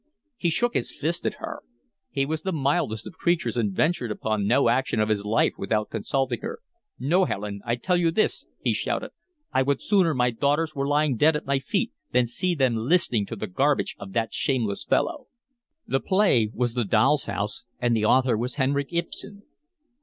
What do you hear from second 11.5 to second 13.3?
feet than see them listening